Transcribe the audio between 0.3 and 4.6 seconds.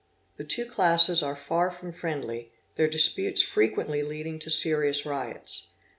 The two classes are far from friendly, their disqutes frequently leading to